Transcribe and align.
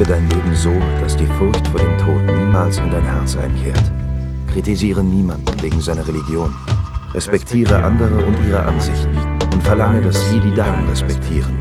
Lebe 0.00 0.12
dein 0.12 0.30
Leben 0.30 0.54
so, 0.54 0.72
dass 1.02 1.14
die 1.14 1.26
Furcht 1.26 1.66
vor 1.66 1.78
dem 1.78 1.98
Tod 1.98 2.22
niemals 2.34 2.78
in 2.78 2.90
dein 2.90 3.04
Herz 3.04 3.36
einkehrt. 3.36 3.92
Kritisiere 4.50 5.04
niemanden 5.04 5.62
wegen 5.62 5.78
seiner 5.78 6.08
Religion. 6.08 6.54
Respektiere 7.12 7.84
andere 7.84 8.24
und 8.24 8.34
ihre 8.48 8.62
Ansichten 8.62 9.14
und 9.52 9.62
verlange, 9.62 10.00
dass 10.00 10.30
sie 10.30 10.40
die 10.40 10.54
deinen 10.54 10.88
respektieren. 10.88 11.54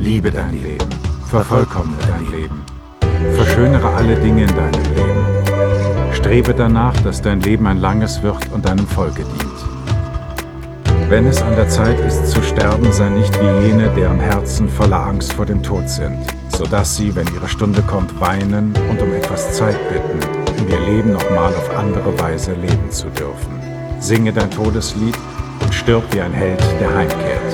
Liebe 0.00 0.32
dein 0.32 0.60
Leben, 0.60 0.88
vervollkommne 1.26 1.94
dein 2.08 2.32
Leben, 2.32 2.62
verschönere 3.36 3.90
alle 3.90 4.16
Dinge 4.16 4.42
in 4.42 4.56
deinem 4.56 4.82
Leben. 4.96 6.14
Strebe 6.14 6.52
danach, 6.52 7.00
dass 7.02 7.22
dein 7.22 7.40
Leben 7.42 7.68
ein 7.68 7.78
langes 7.78 8.24
wird 8.24 8.50
und 8.52 8.64
deinem 8.64 8.88
Volke 8.88 9.22
dient. 9.22 11.08
Wenn 11.08 11.26
es 11.26 11.40
an 11.42 11.54
der 11.54 11.68
Zeit 11.68 12.00
ist 12.00 12.26
zu 12.26 12.42
sterben, 12.42 12.90
sei 12.90 13.08
nicht 13.10 13.40
wie 13.40 13.68
jene, 13.68 13.88
deren 13.90 14.18
Herzen 14.18 14.68
voller 14.68 15.06
Angst 15.06 15.32
vor 15.32 15.46
dem 15.46 15.62
Tod 15.62 15.88
sind, 15.88 16.18
sodass 16.56 16.96
sie, 16.96 17.14
wenn 17.14 17.26
ihre 17.34 17.48
Stunde 17.48 17.82
kommt, 17.82 18.18
weinen 18.20 18.74
und 18.90 19.00
um 19.02 19.12
etwas 19.12 19.52
Zeit 19.54 19.76
bitten, 19.90 20.18
um 20.58 20.68
ihr 20.68 20.80
Leben 20.80 21.12
nochmal 21.12 21.54
auf 21.54 21.76
andere 21.76 22.18
Weise 22.18 22.52
leben 22.54 22.90
zu 22.90 23.08
dürfen. 23.10 23.60
Singe 24.00 24.32
dein 24.32 24.50
Todeslied 24.50 25.16
und 25.62 25.74
stirb 25.74 26.04
wie 26.12 26.20
ein 26.20 26.32
Held, 26.32 26.60
der 26.80 26.94
heimkehrt. 26.94 27.45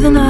Than 0.00 0.14
night. 0.14 0.29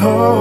Oh. 0.00 0.37